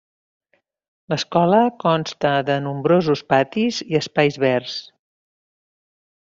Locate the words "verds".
4.49-4.81